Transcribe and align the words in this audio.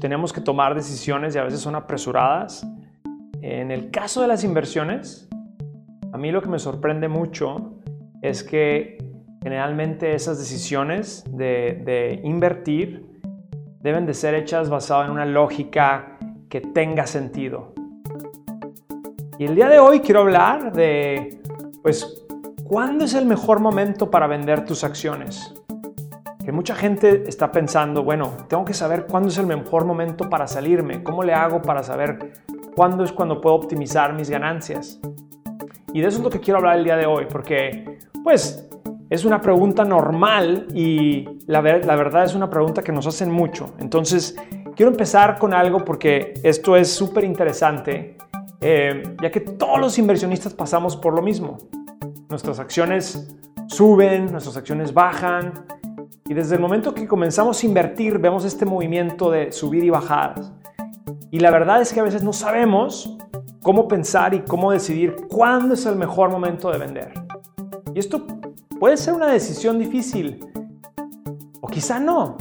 tenemos 0.00 0.32
que 0.32 0.40
tomar 0.40 0.74
decisiones 0.74 1.34
y 1.34 1.38
a 1.38 1.44
veces 1.44 1.60
son 1.60 1.76
apresuradas. 1.76 2.66
En 3.42 3.70
el 3.70 3.90
caso 3.90 4.22
de 4.22 4.28
las 4.28 4.42
inversiones, 4.42 5.28
a 6.12 6.18
mí 6.18 6.32
lo 6.32 6.42
que 6.42 6.48
me 6.48 6.58
sorprende 6.58 7.08
mucho 7.08 7.74
es 8.22 8.42
que 8.42 8.98
generalmente 9.42 10.14
esas 10.14 10.38
decisiones 10.38 11.24
de, 11.30 12.20
invertir 12.24 13.06
deben 13.80 14.06
de 14.06 14.14
ser 14.14 14.34
hechas 14.34 14.68
basadas 14.68 15.06
en 15.06 15.12
una 15.12 15.24
lógica 15.24 16.18
que 16.48 16.60
tenga 16.60 17.06
sentido. 17.06 17.72
Y 19.38 19.44
el 19.44 19.54
día 19.54 19.68
de 19.68 19.78
hoy 19.78 20.00
quiero 20.00 20.20
hablar 20.20 20.72
de, 20.72 21.40
pues, 21.82 22.26
¿cuándo 22.64 23.04
es 23.04 23.14
el 23.14 23.24
mejor 23.24 23.60
momento 23.60 24.10
para 24.10 24.26
vender 24.26 24.64
tus 24.64 24.84
acciones? 24.84 25.54
Que 26.50 26.56
mucha 26.56 26.74
gente 26.74 27.28
está 27.28 27.52
pensando, 27.52 28.02
bueno, 28.02 28.32
tengo 28.48 28.64
que 28.64 28.74
saber 28.74 29.06
cuándo 29.06 29.28
es 29.28 29.38
el 29.38 29.46
mejor 29.46 29.84
momento 29.84 30.28
para 30.28 30.48
salirme, 30.48 31.00
cómo 31.04 31.22
le 31.22 31.32
hago 31.32 31.62
para 31.62 31.84
saber 31.84 32.42
cuándo 32.74 33.04
es 33.04 33.12
cuando 33.12 33.40
puedo 33.40 33.54
optimizar 33.54 34.14
mis 34.14 34.28
ganancias. 34.28 34.98
Y 35.92 36.00
de 36.00 36.08
eso 36.08 36.18
es 36.18 36.24
lo 36.24 36.28
que 36.28 36.40
quiero 36.40 36.58
hablar 36.58 36.78
el 36.78 36.82
día 36.82 36.96
de 36.96 37.06
hoy, 37.06 37.28
porque, 37.30 38.00
pues, 38.24 38.68
es 39.08 39.24
una 39.24 39.40
pregunta 39.40 39.84
normal 39.84 40.66
y 40.74 41.24
la, 41.46 41.62
la 41.62 41.94
verdad 41.94 42.24
es 42.24 42.34
una 42.34 42.50
pregunta 42.50 42.82
que 42.82 42.90
nos 42.90 43.06
hacen 43.06 43.30
mucho. 43.30 43.74
Entonces, 43.78 44.34
quiero 44.74 44.90
empezar 44.90 45.38
con 45.38 45.54
algo 45.54 45.84
porque 45.84 46.34
esto 46.42 46.74
es 46.74 46.92
súper 46.92 47.22
interesante, 47.22 48.16
eh, 48.60 49.04
ya 49.22 49.30
que 49.30 49.38
todos 49.38 49.78
los 49.78 49.96
inversionistas 49.98 50.52
pasamos 50.52 50.96
por 50.96 51.14
lo 51.14 51.22
mismo. 51.22 51.58
Nuestras 52.28 52.58
acciones 52.58 53.36
suben, 53.68 54.32
nuestras 54.32 54.56
acciones 54.56 54.92
bajan, 54.92 55.52
y 56.30 56.34
desde 56.34 56.54
el 56.54 56.62
momento 56.62 56.94
que 56.94 57.06
comenzamos 57.06 57.62
a 57.62 57.66
invertir 57.66 58.18
vemos 58.18 58.46
este 58.46 58.64
movimiento 58.64 59.30
de 59.30 59.52
subir 59.52 59.84
y 59.84 59.90
bajar. 59.90 60.34
Y 61.30 61.40
la 61.40 61.50
verdad 61.50 61.82
es 61.82 61.92
que 61.92 62.00
a 62.00 62.04
veces 62.04 62.22
no 62.22 62.32
sabemos 62.32 63.18
cómo 63.62 63.86
pensar 63.86 64.32
y 64.32 64.40
cómo 64.40 64.72
decidir 64.72 65.16
cuándo 65.28 65.74
es 65.74 65.84
el 65.84 65.96
mejor 65.96 66.30
momento 66.30 66.70
de 66.70 66.78
vender. 66.78 67.12
Y 67.94 67.98
esto 67.98 68.24
Puede 68.80 68.96
ser 68.96 69.12
una 69.12 69.26
decisión 69.26 69.78
difícil 69.78 70.40
o 71.60 71.68
quizá 71.68 72.00
no. 72.00 72.38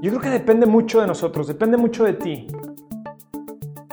Yo 0.00 0.10
creo 0.10 0.20
que 0.20 0.30
depende 0.30 0.64
mucho 0.64 1.00
de 1.00 1.08
nosotros, 1.08 1.48
depende 1.48 1.76
mucho 1.76 2.04
de 2.04 2.12
ti. 2.12 2.46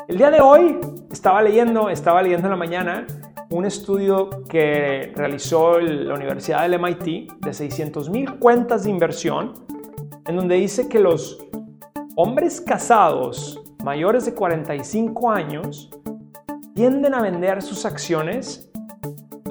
El 0.08 0.20
día 0.20 0.30
de 0.30 0.40
hoy 0.40 0.78
estaba 1.12 1.42
leyendo, 1.42 1.90
estaba 1.90 2.22
leyendo 2.22 2.46
en 2.46 2.52
la 2.52 2.58
mañana 2.58 3.08
un 3.50 3.66
estudio 3.66 4.30
que 4.50 5.14
realizó 5.16 5.80
la 5.80 6.14
Universidad 6.14 6.68
del 6.68 6.80
MIT 6.80 7.34
de 7.40 7.54
600 7.54 8.10
mil 8.10 8.38
cuentas 8.40 8.84
de 8.84 8.90
inversión, 8.90 9.54
en 10.26 10.36
donde 10.36 10.56
dice 10.56 10.90
que 10.90 11.00
los 11.00 11.40
hombres 12.16 12.60
casados 12.60 13.62
mayores 13.84 14.26
de 14.26 14.34
45 14.34 15.32
años 15.32 15.90
tienden 16.76 17.14
a 17.14 17.22
vender 17.22 17.62
sus 17.62 17.86
acciones 17.86 18.70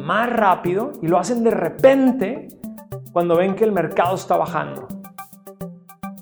más 0.00 0.30
rápido 0.30 0.92
y 1.00 1.08
lo 1.08 1.18
hacen 1.18 1.42
de 1.42 1.50
repente 1.50 2.48
cuando 3.12 3.36
ven 3.36 3.54
que 3.54 3.64
el 3.64 3.72
mercado 3.72 4.14
está 4.14 4.36
bajando. 4.36 4.86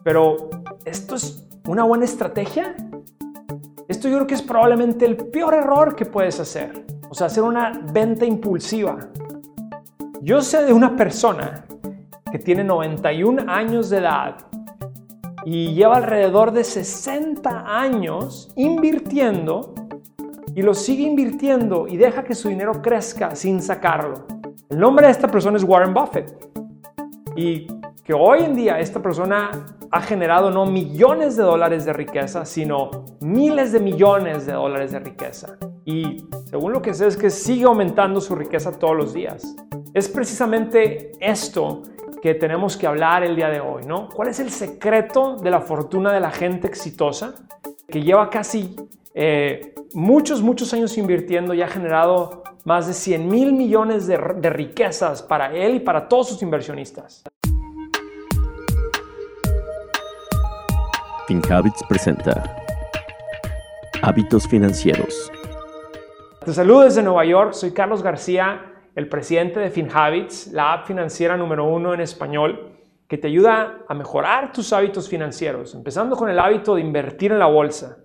Pero, 0.05 0.49
¿esto 0.85 1.17
es 1.17 1.49
una 1.67 1.83
buena 1.83 2.05
estrategia? 2.05 2.77
Esto 3.89 4.09
yo 4.09 4.17
creo 4.17 4.27
que 4.27 4.35
es 4.35 4.43
probablemente 4.43 5.05
el 5.05 5.17
peor 5.17 5.55
error 5.55 5.97
que 5.97 6.07
puedes 6.07 6.39
hacer. 6.39 6.85
O 7.15 7.17
sea, 7.17 7.29
hacer 7.29 7.45
una 7.45 7.71
venta 7.93 8.25
impulsiva. 8.25 8.99
Yo 10.21 10.43
sé 10.43 10.65
de 10.65 10.73
una 10.73 10.97
persona 10.97 11.65
que 12.33 12.41
tiene 12.41 12.65
91 12.65 13.45
años 13.47 13.89
de 13.89 13.99
edad 13.99 14.39
y 15.45 15.75
lleva 15.75 15.99
alrededor 15.99 16.51
de 16.51 16.65
60 16.65 17.67
años 17.69 18.51
invirtiendo 18.57 19.75
y 20.57 20.63
lo 20.63 20.75
sigue 20.75 21.05
invirtiendo 21.05 21.87
y 21.87 21.99
deja 21.99 22.25
que 22.25 22.35
su 22.35 22.49
dinero 22.49 22.83
crezca 22.83 23.37
sin 23.37 23.63
sacarlo. 23.63 24.27
El 24.69 24.81
nombre 24.81 25.07
de 25.07 25.13
esta 25.13 25.29
persona 25.29 25.57
es 25.57 25.63
Warren 25.63 25.95
Buffett. 25.95 26.35
Y 27.37 27.69
que 28.03 28.13
hoy 28.13 28.41
en 28.41 28.57
día 28.57 28.81
esta 28.81 29.01
persona 29.01 29.53
ha 29.95 30.01
generado 30.01 30.51
no 30.51 30.67
millones 30.67 31.37
de 31.37 31.45
dólares 31.45 31.85
de 31.85 31.93
riqueza, 31.93 32.45
sino 32.45 32.91
miles 33.21 33.71
de 33.71 33.79
millones 33.79 34.45
de 34.45 34.53
dólares 34.53 34.91
de 34.91 34.99
riqueza. 34.99 35.57
Y 35.85 36.27
según 36.47 36.73
lo 36.73 36.83
que 36.83 36.93
sé 36.95 37.07
es 37.07 37.17
que 37.17 37.31
sigue 37.31 37.65
aumentando 37.67 38.21
su 38.21 38.35
riqueza 38.35 38.73
todos 38.73 38.97
los 38.97 39.15
días. 39.15 39.55
Es 39.95 40.09
precisamente 40.09 41.13
esto 41.21 41.83
que 42.21 42.35
tenemos 42.35 42.77
que 42.77 42.89
hablar 42.89 43.23
el 43.23 43.37
día 43.37 43.49
de 43.51 43.61
hoy, 43.61 43.85
¿no? 43.87 44.09
¿Cuál 44.09 44.31
es 44.31 44.41
el 44.41 44.51
secreto 44.51 45.37
de 45.37 45.53
la 45.53 45.61
fortuna 45.61 46.13
de 46.13 46.19
la 46.19 46.33
gente 46.33 46.67
exitosa 46.67 47.47
que 47.87 48.03
lleva 48.03 48.31
casi 48.31 48.75
eh, 49.15 49.75
muchos, 49.93 50.43
muchos 50.43 50.75
años 50.75 50.99
invirtiendo 50.99 51.55
y 51.55 51.63
ha 51.63 51.69
generado 51.69 52.43
más 52.65 52.89
de 52.89 52.95
100 52.95 53.29
mil 53.29 53.53
millones 53.53 54.09
de, 54.09 54.19
de 54.39 54.51
riquezas 54.51 55.23
para 55.23 55.55
él 55.55 55.77
y 55.77 55.81
para 55.81 56.09
todos 56.09 56.31
sus 56.31 56.43
inversionistas. 56.43 57.23
FinHabits 61.27 61.83
presenta 61.89 62.45
Hábitos 64.03 64.47
Financieros. 64.47 65.33
Te 66.45 66.53
saludo 66.53 66.83
desde 66.83 67.03
Nueva 67.03 67.25
York, 67.25 67.55
soy 67.55 67.73
Carlos 67.73 68.03
García, 68.03 68.75
el 68.95 69.09
presidente 69.09 69.59
de 69.59 69.71
FinHabits, 69.71 70.53
la 70.53 70.75
app 70.75 70.87
financiera 70.87 71.39
número 71.39 71.65
uno 71.67 71.95
en 71.95 72.03
español 72.03 72.77
que 73.09 73.17
te 73.17 73.29
ayuda 73.29 73.85
a 73.89 73.95
mejorar 73.95 74.53
tus 74.53 74.71
hábitos 74.75 75.09
financieros, 75.09 75.75
empezando 75.75 76.15
con 76.15 76.29
el 76.29 76.39
hábito 76.39 76.75
de 76.75 76.83
invertir 76.83 77.33
en 77.33 77.39
la 77.39 77.47
bolsa. 77.47 78.05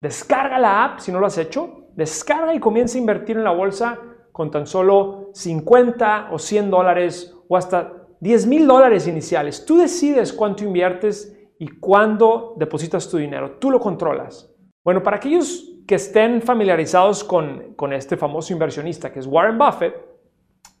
Descarga 0.00 0.58
la 0.58 0.84
app 0.84 1.00
si 1.00 1.12
no 1.12 1.20
lo 1.20 1.26
has 1.26 1.36
hecho. 1.36 1.88
Descarga 1.94 2.54
y 2.54 2.60
comienza 2.60 2.96
a 2.96 3.00
invertir 3.02 3.36
en 3.36 3.44
la 3.44 3.52
bolsa 3.52 3.98
con 4.32 4.50
tan 4.50 4.66
solo 4.66 5.28
50 5.34 6.28
o 6.32 6.38
100 6.38 6.70
dólares 6.70 7.36
o 7.48 7.56
hasta 7.58 7.92
10 8.20 8.46
mil 8.46 8.66
dólares 8.66 9.06
iniciales. 9.06 9.66
Tú 9.66 9.76
decides 9.76 10.32
cuánto 10.32 10.64
inviertes 10.64 11.36
y 11.60 11.68
cuándo 11.68 12.54
depositas 12.56 13.08
tu 13.08 13.18
dinero. 13.18 13.58
Tú 13.58 13.70
lo 13.70 13.78
controlas. 13.78 14.50
Bueno, 14.82 15.02
para 15.02 15.18
aquellos 15.18 15.76
que 15.86 15.96
estén 15.96 16.40
familiarizados 16.40 17.22
con, 17.22 17.74
con 17.74 17.92
este 17.92 18.16
famoso 18.16 18.54
inversionista 18.54 19.12
que 19.12 19.18
es 19.18 19.26
Warren 19.26 19.58
Buffett, 19.58 19.94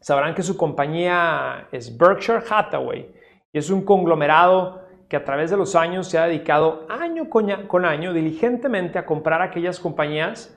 sabrán 0.00 0.34
que 0.34 0.42
su 0.42 0.56
compañía 0.56 1.68
es 1.70 1.94
Berkshire 1.96 2.42
Hathaway 2.48 3.14
y 3.52 3.58
es 3.58 3.68
un 3.68 3.84
conglomerado 3.84 4.80
que 5.06 5.16
a 5.16 5.24
través 5.24 5.50
de 5.50 5.58
los 5.58 5.76
años 5.76 6.08
se 6.08 6.16
ha 6.16 6.26
dedicado 6.26 6.86
año 6.88 7.28
con 7.28 7.84
año 7.84 8.14
diligentemente 8.14 8.98
a 8.98 9.04
comprar 9.04 9.42
aquellas 9.42 9.78
compañías 9.78 10.56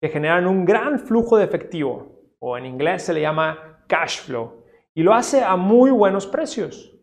que 0.00 0.08
generan 0.08 0.46
un 0.46 0.64
gran 0.64 1.00
flujo 1.00 1.36
de 1.36 1.44
efectivo, 1.44 2.20
o 2.38 2.56
en 2.56 2.66
inglés 2.66 3.02
se 3.02 3.14
le 3.14 3.22
llama 3.22 3.82
cash 3.88 4.20
flow, 4.20 4.66
y 4.94 5.02
lo 5.02 5.14
hace 5.14 5.42
a 5.42 5.56
muy 5.56 5.90
buenos 5.90 6.26
precios. 6.26 6.94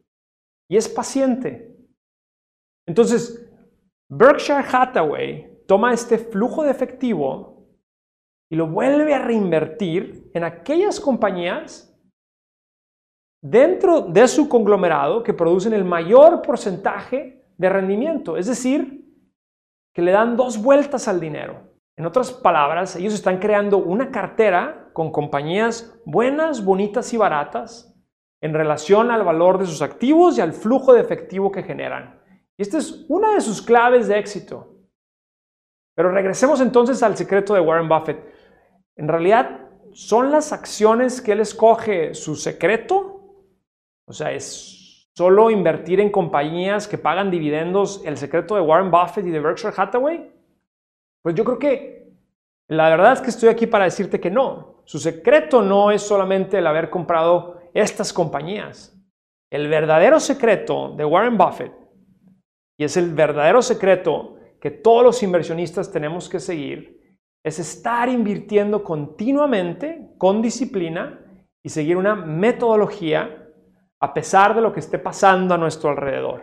Y 0.69 0.77
es 0.77 0.87
paciente. 0.87 1.70
Entonces, 2.91 3.49
Berkshire 4.09 4.65
Hathaway 4.69 5.63
toma 5.65 5.93
este 5.93 6.17
flujo 6.17 6.63
de 6.63 6.71
efectivo 6.71 7.69
y 8.51 8.57
lo 8.57 8.67
vuelve 8.67 9.13
a 9.13 9.19
reinvertir 9.19 10.29
en 10.33 10.43
aquellas 10.43 10.99
compañías 10.99 11.97
dentro 13.41 14.01
de 14.01 14.27
su 14.27 14.49
conglomerado 14.49 15.23
que 15.23 15.33
producen 15.33 15.71
el 15.71 15.85
mayor 15.85 16.41
porcentaje 16.41 17.45
de 17.57 17.69
rendimiento, 17.69 18.35
es 18.35 18.47
decir, 18.47 19.05
que 19.95 20.01
le 20.01 20.11
dan 20.11 20.35
dos 20.35 20.61
vueltas 20.61 21.07
al 21.07 21.21
dinero. 21.21 21.71
En 21.97 22.05
otras 22.05 22.33
palabras, 22.33 22.97
ellos 22.97 23.13
están 23.13 23.39
creando 23.39 23.77
una 23.77 24.11
cartera 24.11 24.89
con 24.91 25.13
compañías 25.13 25.97
buenas, 26.05 26.65
bonitas 26.65 27.13
y 27.13 27.17
baratas 27.17 27.97
en 28.41 28.53
relación 28.53 29.11
al 29.11 29.23
valor 29.23 29.59
de 29.59 29.65
sus 29.65 29.81
activos 29.81 30.37
y 30.37 30.41
al 30.41 30.51
flujo 30.51 30.93
de 30.93 30.99
efectivo 30.99 31.53
que 31.53 31.63
generan. 31.63 32.20
Y 32.57 32.63
esta 32.63 32.77
es 32.77 33.05
una 33.07 33.33
de 33.33 33.41
sus 33.41 33.61
claves 33.61 34.07
de 34.07 34.19
éxito. 34.19 34.75
Pero 35.95 36.11
regresemos 36.11 36.61
entonces 36.61 37.01
al 37.03 37.17
secreto 37.17 37.53
de 37.53 37.61
Warren 37.61 37.89
Buffett. 37.89 38.23
En 38.95 39.07
realidad, 39.07 39.69
¿son 39.93 40.31
las 40.31 40.53
acciones 40.53 41.21
que 41.21 41.33
él 41.33 41.41
escoge 41.41 42.13
su 42.13 42.35
secreto 42.35 43.21
o 44.11 44.13
sea, 44.13 44.33
es 44.33 45.07
solo 45.15 45.49
invertir 45.49 46.01
en 46.01 46.11
compañías 46.11 46.85
que 46.85 46.97
pagan 46.97 47.31
dividendos 47.31 48.01
el 48.05 48.17
secreto 48.17 48.55
de 48.55 48.61
Warren 48.61 48.91
Buffett 48.91 49.25
y 49.25 49.29
de 49.29 49.39
Berkshire 49.39 49.73
Hathaway. 49.75 50.33
Pues 51.21 51.33
yo 51.33 51.45
creo 51.45 51.57
que 51.57 52.11
la 52.67 52.89
verdad 52.89 53.13
es 53.13 53.21
que 53.21 53.29
estoy 53.29 53.47
aquí 53.47 53.67
para 53.67 53.85
decirte 53.85 54.19
que 54.19 54.29
no. 54.29 54.81
Su 54.83 54.99
secreto 54.99 55.61
no 55.61 55.91
es 55.91 56.01
solamente 56.01 56.57
el 56.57 56.67
haber 56.67 56.89
comprado 56.89 57.61
estas 57.73 58.11
compañías. 58.11 58.93
El 59.49 59.69
verdadero 59.69 60.19
secreto 60.19 60.93
de 60.95 61.05
Warren 61.05 61.37
Buffett, 61.37 61.71
y 62.81 62.83
es 62.83 62.97
el 62.97 63.13
verdadero 63.13 63.61
secreto 63.61 64.37
que 64.59 64.71
todos 64.71 65.03
los 65.03 65.21
inversionistas 65.21 65.91
tenemos 65.91 66.27
que 66.27 66.39
seguir, 66.39 67.15
es 67.45 67.59
estar 67.59 68.09
invirtiendo 68.09 68.83
continuamente, 68.83 70.09
con 70.17 70.41
disciplina, 70.41 71.19
y 71.61 71.69
seguir 71.69 71.95
una 71.95 72.15
metodología 72.15 73.49
a 73.99 74.13
pesar 74.15 74.55
de 74.55 74.61
lo 74.61 74.73
que 74.73 74.79
esté 74.79 74.97
pasando 74.97 75.53
a 75.53 75.59
nuestro 75.59 75.91
alrededor. 75.91 76.41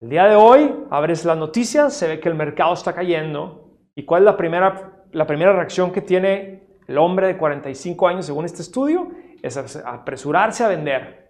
El 0.00 0.08
día 0.08 0.24
de 0.24 0.34
hoy 0.34 0.74
abres 0.90 1.24
las 1.24 1.38
noticias, 1.38 1.94
se 1.94 2.08
ve 2.08 2.18
que 2.18 2.28
el 2.28 2.34
mercado 2.34 2.74
está 2.74 2.92
cayendo. 2.92 3.70
¿Y 3.94 4.04
cuál 4.04 4.22
es 4.22 4.26
la 4.26 4.36
primera, 4.36 5.04
la 5.12 5.28
primera 5.28 5.52
reacción 5.52 5.92
que 5.92 6.00
tiene 6.02 6.66
el 6.88 6.98
hombre 6.98 7.28
de 7.28 7.36
45 7.36 8.08
años 8.08 8.26
según 8.26 8.46
este 8.46 8.62
estudio? 8.62 9.12
Es 9.40 9.56
apresurarse 9.56 10.64
a 10.64 10.68
vender. 10.68 11.25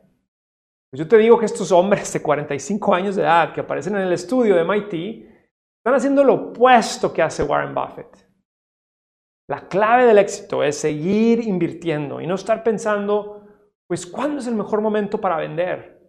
Pues 0.90 1.00
yo 1.00 1.08
te 1.08 1.18
digo 1.18 1.38
que 1.38 1.46
estos 1.46 1.72
hombres 1.72 2.12
de 2.12 2.22
45 2.22 2.94
años 2.94 3.16
de 3.16 3.22
edad 3.22 3.52
que 3.52 3.60
aparecen 3.60 3.96
en 3.96 4.02
el 4.02 4.12
estudio 4.12 4.54
de 4.54 4.64
MIT 4.64 4.92
están 5.78 5.94
haciendo 5.94 6.22
lo 6.24 6.34
opuesto 6.34 7.12
que 7.12 7.22
hace 7.22 7.42
Warren 7.42 7.74
Buffett. 7.74 8.26
La 9.48 9.68
clave 9.68 10.06
del 10.06 10.18
éxito 10.18 10.62
es 10.62 10.76
seguir 10.76 11.40
invirtiendo 11.40 12.20
y 12.20 12.26
no 12.26 12.34
estar 12.34 12.64
pensando, 12.64 13.44
pues, 13.86 14.06
¿cuándo 14.06 14.40
es 14.40 14.46
el 14.48 14.56
mejor 14.56 14.80
momento 14.80 15.20
para 15.20 15.36
vender? 15.36 16.00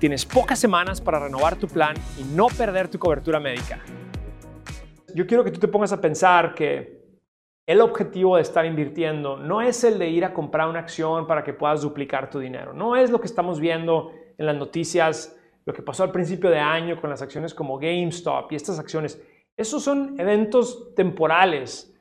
Tienes 0.00 0.26
pocas 0.26 0.58
semanas 0.58 1.00
para 1.00 1.20
renovar 1.20 1.54
tu 1.54 1.68
plan 1.68 1.94
y 2.18 2.24
no 2.24 2.48
perder 2.48 2.88
tu 2.88 2.98
cobertura 2.98 3.38
médica. 3.38 3.78
Yo 5.14 5.24
quiero 5.24 5.44
que 5.44 5.52
tú 5.52 5.60
te 5.60 5.68
pongas 5.68 5.92
a 5.92 6.00
pensar 6.00 6.56
que 6.56 7.04
el 7.66 7.80
objetivo 7.80 8.34
de 8.34 8.42
estar 8.42 8.66
invirtiendo 8.66 9.36
no 9.36 9.62
es 9.62 9.84
el 9.84 9.96
de 9.96 10.08
ir 10.08 10.24
a 10.24 10.34
comprar 10.34 10.68
una 10.68 10.80
acción 10.80 11.28
para 11.28 11.44
que 11.44 11.52
puedas 11.52 11.82
duplicar 11.82 12.28
tu 12.28 12.40
dinero. 12.40 12.72
No 12.72 12.96
es 12.96 13.12
lo 13.12 13.20
que 13.20 13.28
estamos 13.28 13.60
viendo 13.60 14.10
en 14.36 14.46
las 14.46 14.56
noticias, 14.56 15.38
lo 15.64 15.72
que 15.72 15.82
pasó 15.82 16.02
al 16.02 16.10
principio 16.10 16.50
de 16.50 16.58
año 16.58 17.00
con 17.00 17.10
las 17.10 17.22
acciones 17.22 17.54
como 17.54 17.78
GameStop 17.78 18.50
y 18.50 18.56
estas 18.56 18.80
acciones. 18.80 19.22
Esos 19.56 19.84
son 19.84 20.18
eventos 20.18 20.96
temporales. 20.96 21.91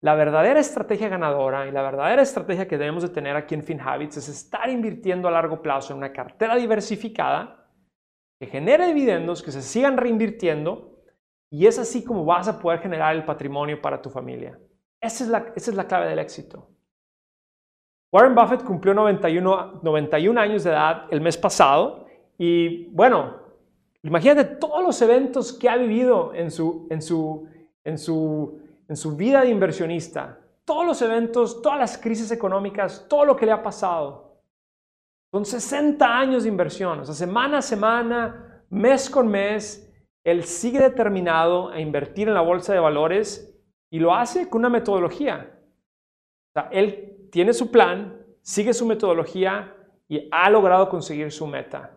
La 0.00 0.14
verdadera 0.14 0.60
estrategia 0.60 1.08
ganadora 1.08 1.66
y 1.66 1.72
la 1.72 1.82
verdadera 1.82 2.22
estrategia 2.22 2.68
que 2.68 2.78
debemos 2.78 3.02
de 3.02 3.08
tener 3.08 3.34
aquí 3.34 3.54
en 3.54 3.64
FinHabits 3.64 4.18
es 4.18 4.28
estar 4.28 4.70
invirtiendo 4.70 5.26
a 5.26 5.32
largo 5.32 5.60
plazo 5.60 5.92
en 5.92 5.98
una 5.98 6.12
cartera 6.12 6.54
diversificada 6.54 7.68
que 8.38 8.46
genere 8.46 8.86
dividendos, 8.86 9.42
que 9.42 9.50
se 9.50 9.62
sigan 9.62 9.96
reinvirtiendo 9.96 11.02
y 11.50 11.66
es 11.66 11.78
así 11.78 12.04
como 12.04 12.24
vas 12.24 12.46
a 12.46 12.60
poder 12.60 12.78
generar 12.80 13.16
el 13.16 13.24
patrimonio 13.24 13.80
para 13.82 14.00
tu 14.00 14.08
familia. 14.08 14.58
Esa 15.00 15.24
es 15.24 15.30
la, 15.30 15.52
esa 15.56 15.70
es 15.70 15.76
la 15.76 15.86
clave 15.86 16.08
del 16.08 16.20
éxito. 16.20 16.68
Warren 18.12 18.34
Buffett 18.34 18.62
cumplió 18.62 18.94
91, 18.94 19.80
91 19.82 20.40
años 20.40 20.64
de 20.64 20.70
edad 20.70 21.06
el 21.10 21.20
mes 21.20 21.36
pasado 21.36 22.06
y 22.38 22.86
bueno, 22.86 23.36
imagínate 24.02 24.44
todos 24.44 24.82
los 24.82 25.02
eventos 25.02 25.52
que 25.52 25.68
ha 25.68 25.76
vivido 25.76 26.32
en 26.34 26.50
su, 26.50 26.86
en 26.88 27.02
su, 27.02 27.48
en 27.84 27.98
su, 27.98 28.60
en 28.88 28.96
su 28.96 29.16
vida 29.16 29.42
de 29.42 29.50
inversionista. 29.50 30.40
Todos 30.64 30.86
los 30.86 31.02
eventos, 31.02 31.62
todas 31.62 31.78
las 31.78 31.98
crisis 31.98 32.30
económicas, 32.30 33.06
todo 33.08 33.24
lo 33.24 33.36
que 33.36 33.46
le 33.46 33.52
ha 33.52 33.62
pasado. 33.62 34.40
Son 35.30 35.44
60 35.44 36.18
años 36.18 36.42
de 36.42 36.48
inversión, 36.48 37.00
o 37.00 37.04
sea, 37.04 37.14
semana 37.14 37.58
a 37.58 37.62
semana, 37.62 38.64
mes 38.70 39.10
con 39.10 39.28
mes, 39.28 39.84
él 40.24 40.44
sigue 40.44 40.80
determinado 40.80 41.68
a 41.68 41.80
invertir 41.80 42.28
en 42.28 42.34
la 42.34 42.40
bolsa 42.40 42.72
de 42.72 42.80
valores 42.80 43.58
y 43.90 43.98
lo 43.98 44.14
hace 44.14 44.48
con 44.48 44.60
una 44.60 44.70
metodología. 44.70 45.54
O 46.48 46.52
sea, 46.52 46.68
él 46.72 47.28
tiene 47.30 47.52
su 47.52 47.70
plan, 47.70 48.26
sigue 48.40 48.72
su 48.72 48.86
metodología 48.86 49.74
y 50.08 50.28
ha 50.30 50.48
logrado 50.48 50.88
conseguir 50.88 51.30
su 51.30 51.46
meta. 51.46 51.94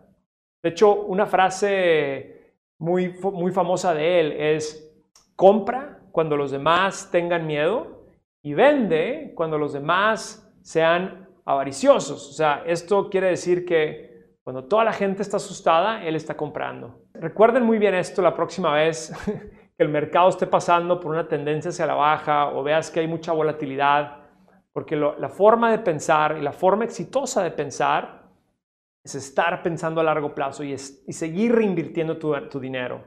De 0.62 0.70
hecho, 0.70 0.94
una 0.94 1.26
frase 1.26 2.54
muy, 2.78 3.18
muy 3.32 3.50
famosa 3.50 3.94
de 3.94 4.20
él 4.20 4.32
es, 4.32 4.94
compra 5.34 6.01
cuando 6.12 6.36
los 6.36 6.50
demás 6.50 7.10
tengan 7.10 7.46
miedo 7.46 8.04
y 8.42 8.54
vende 8.54 9.32
cuando 9.34 9.58
los 9.58 9.72
demás 9.72 10.48
sean 10.60 11.28
avariciosos. 11.44 12.30
O 12.30 12.32
sea, 12.32 12.62
esto 12.66 13.10
quiere 13.10 13.28
decir 13.28 13.64
que 13.64 14.36
cuando 14.44 14.64
toda 14.64 14.84
la 14.84 14.92
gente 14.92 15.22
está 15.22 15.36
asustada, 15.38 16.04
él 16.04 16.16
está 16.16 16.36
comprando. 16.36 17.02
Recuerden 17.14 17.64
muy 17.64 17.78
bien 17.78 17.94
esto 17.94 18.22
la 18.22 18.34
próxima 18.34 18.74
vez 18.74 19.12
que 19.76 19.82
el 19.82 19.88
mercado 19.88 20.28
esté 20.28 20.46
pasando 20.46 21.00
por 21.00 21.12
una 21.12 21.28
tendencia 21.28 21.70
hacia 21.70 21.86
la 21.86 21.94
baja 21.94 22.48
o 22.52 22.62
veas 22.62 22.90
que 22.90 23.00
hay 23.00 23.06
mucha 23.06 23.32
volatilidad, 23.32 24.18
porque 24.72 24.96
la 24.96 25.28
forma 25.28 25.70
de 25.70 25.78
pensar 25.78 26.36
y 26.38 26.42
la 26.42 26.52
forma 26.52 26.84
exitosa 26.84 27.42
de 27.42 27.50
pensar 27.50 28.22
es 29.04 29.14
estar 29.14 29.62
pensando 29.62 30.00
a 30.00 30.04
largo 30.04 30.34
plazo 30.34 30.62
y, 30.64 30.78
seguir 30.78 31.54
reinvirtiendo 31.54 32.18
tu, 32.18 32.34
tu, 32.48 32.60
dinero. 32.60 33.02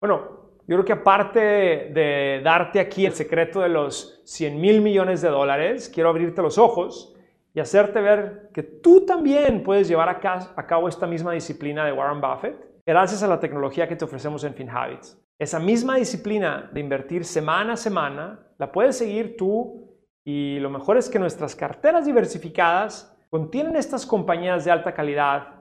Bueno, 0.00 0.47
yo 0.68 0.76
creo 0.76 0.84
que 0.84 0.92
aparte 0.92 1.40
de 1.40 2.42
darte 2.44 2.78
aquí 2.78 3.06
el 3.06 3.14
secreto 3.14 3.60
de 3.60 3.70
los 3.70 4.20
100 4.26 4.60
mil 4.60 4.82
millones 4.82 5.22
de 5.22 5.30
dólares, 5.30 5.90
quiero 5.92 6.10
abrirte 6.10 6.42
los 6.42 6.58
ojos 6.58 7.16
y 7.54 7.60
hacerte 7.60 8.02
ver 8.02 8.50
que 8.52 8.62
tú 8.62 9.06
también 9.06 9.62
puedes 9.62 9.88
llevar 9.88 10.10
a, 10.10 10.52
a 10.54 10.66
cabo 10.66 10.86
esta 10.86 11.06
misma 11.06 11.32
disciplina 11.32 11.86
de 11.86 11.92
Warren 11.92 12.20
Buffett 12.20 12.68
gracias 12.84 13.22
a 13.22 13.28
la 13.28 13.40
tecnología 13.40 13.88
que 13.88 13.96
te 13.96 14.04
ofrecemos 14.04 14.44
en 14.44 14.52
FinHabits. 14.52 15.18
Esa 15.38 15.58
misma 15.58 15.96
disciplina 15.96 16.68
de 16.70 16.80
invertir 16.80 17.24
semana 17.24 17.72
a 17.72 17.76
semana 17.78 18.38
la 18.58 18.70
puedes 18.70 18.98
seguir 18.98 19.38
tú 19.38 19.88
y 20.22 20.58
lo 20.58 20.68
mejor 20.68 20.98
es 20.98 21.08
que 21.08 21.18
nuestras 21.18 21.56
carteras 21.56 22.04
diversificadas 22.04 23.16
contienen 23.30 23.74
estas 23.76 24.04
compañías 24.04 24.66
de 24.66 24.70
alta 24.70 24.92
calidad 24.92 25.57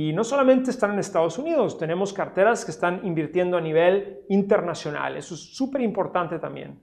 y 0.00 0.12
no 0.12 0.22
solamente 0.22 0.70
están 0.70 0.92
en 0.92 1.00
Estados 1.00 1.38
Unidos, 1.38 1.76
tenemos 1.76 2.12
carteras 2.12 2.64
que 2.64 2.70
están 2.70 3.04
invirtiendo 3.04 3.56
a 3.56 3.60
nivel 3.60 4.20
internacional. 4.28 5.16
Eso 5.16 5.34
es 5.34 5.56
súper 5.56 5.80
importante 5.80 6.38
también. 6.38 6.80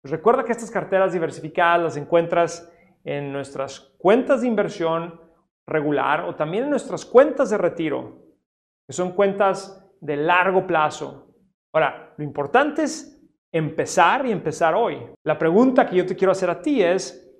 Pues 0.00 0.12
recuerda 0.12 0.42
que 0.42 0.52
estas 0.52 0.70
carteras 0.70 1.12
diversificadas 1.12 1.82
las 1.82 1.96
encuentras 1.98 2.72
en 3.04 3.34
nuestras 3.34 3.80
cuentas 3.98 4.40
de 4.40 4.46
inversión 4.46 5.20
regular 5.66 6.24
o 6.24 6.34
también 6.34 6.64
en 6.64 6.70
nuestras 6.70 7.04
cuentas 7.04 7.50
de 7.50 7.58
retiro, 7.58 8.22
que 8.88 8.94
son 8.94 9.12
cuentas 9.12 9.86
de 10.00 10.16
largo 10.16 10.66
plazo, 10.66 11.28
Ahora, 11.74 12.14
lo 12.18 12.24
importante 12.24 12.82
es 12.82 13.18
empezar 13.50 14.26
y 14.26 14.32
empezar 14.32 14.74
hoy. 14.74 14.98
La 15.24 15.38
pregunta 15.38 15.86
que 15.86 15.96
yo 15.96 16.06
te 16.06 16.14
quiero 16.14 16.32
hacer 16.32 16.50
a 16.50 16.60
ti 16.60 16.82
es, 16.82 17.30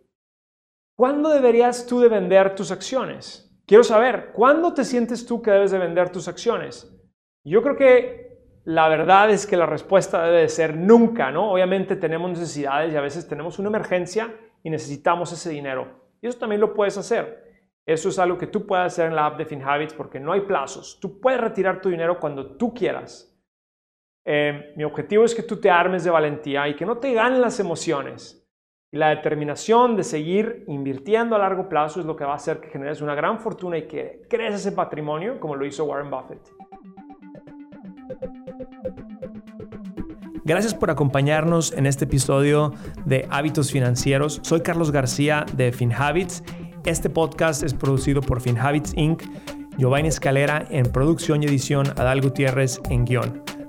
¿cuándo 0.97 1.29
deberías 1.29 1.87
tú 1.87 2.01
de 2.01 2.09
vender 2.09 2.55
tus 2.55 2.71
acciones? 2.71 3.52
Quiero 3.73 3.85
saber, 3.85 4.33
¿cuándo 4.35 4.75
te 4.75 4.85
sientes 4.85 5.25
tú 5.25 5.41
que 5.41 5.51
debes 5.51 5.71
de 5.71 5.79
vender 5.79 6.13
tus 6.13 6.29
acciones? 6.29 6.95
Yo 7.43 7.63
creo 7.63 7.75
que 7.75 8.61
la 8.65 8.87
verdad 8.91 9.31
es 9.31 9.47
que 9.47 9.57
la 9.57 9.65
respuesta 9.65 10.23
debe 10.27 10.43
de 10.43 10.51
ser 10.51 10.77
nunca, 10.77 11.31
¿no? 11.31 11.51
Obviamente 11.51 11.97
tenemos 11.97 12.29
necesidades 12.29 12.93
y 12.93 12.97
a 12.99 13.01
veces 13.01 13.27
tenemos 13.27 13.59
una 13.59 13.71
emergencia 13.71 14.31
y 14.63 14.69
necesitamos 14.69 15.33
ese 15.33 15.49
dinero. 15.49 16.03
Y 16.21 16.27
eso 16.27 16.39
también 16.39 16.61
lo 16.61 16.75
puedes 16.75 16.99
hacer. 16.99 17.71
Eso 17.87 18.11
es 18.11 18.19
algo 18.19 18.37
que 18.37 18.47
tú 18.47 18.67
puedes 18.67 18.85
hacer 18.85 19.07
en 19.07 19.17
la 19.17 19.25
app 19.25 19.39
de 19.39 19.47
FinHabits 19.47 19.95
porque 19.95 20.21
no 20.21 20.33
hay 20.33 20.43
plazos. 20.43 21.01
Tú 21.01 21.19
puedes 21.19 21.41
retirar 21.41 21.81
tu 21.81 21.89
dinero 21.89 22.21
cuando 22.21 22.59
tú 22.59 22.75
quieras. 22.75 23.35
Eh, 24.27 24.75
mi 24.77 24.85
objetivo 24.85 25.25
es 25.25 25.35
que 25.35 25.45
tú 25.45 25.57
te 25.57 25.71
armes 25.71 26.05
de 26.05 26.11
valentía 26.11 26.69
y 26.69 26.77
que 26.77 26.85
no 26.85 26.99
te 26.99 27.15
ganen 27.15 27.41
las 27.41 27.59
emociones. 27.59 28.42
Y 28.95 28.99
la 28.99 29.09
determinación 29.09 29.97
de 29.97 30.05
seguir 30.05 30.65
invirtiendo 30.69 31.35
a 31.35 31.39
largo 31.39 31.67
plazo 31.67 32.01
es 32.01 32.05
lo 32.05 32.15
que 32.15 32.27
va 32.27 32.33
a 32.33 32.37
hacer 32.37 32.61
que 32.61 32.69
generes 32.69 33.01
una 33.01 33.15
gran 33.15 33.41
fortuna 33.41 33.79
y 33.79 33.89
que 33.89 34.21
crees 34.29 34.55
ese 34.55 34.71
patrimonio 34.73 35.41
como 35.41 35.57
lo 35.57 35.65
hizo 35.65 35.85
Warren 35.85 36.11
Buffett. 36.11 36.43
Gracias 40.45 40.75
por 40.75 40.91
acompañarnos 40.91 41.73
en 41.73 41.87
este 41.87 42.05
episodio 42.05 42.75
de 43.07 43.27
Hábitos 43.31 43.73
Financieros. 43.73 44.41
Soy 44.43 44.61
Carlos 44.61 44.91
García 44.91 45.47
de 45.55 45.73
FinHabits. 45.73 46.45
Este 46.85 47.09
podcast 47.09 47.63
es 47.63 47.73
producido 47.73 48.21
por 48.21 48.43
FinHabits 48.43 48.93
Inc., 48.99 49.23
Giovanni 49.79 50.09
Escalera 50.09 50.67
en 50.69 50.85
producción 50.93 51.43
y 51.43 51.47
edición, 51.47 51.87
Adal 51.97 52.21
Gutiérrez 52.21 52.79
en 52.91 53.07
guion. 53.07 53.42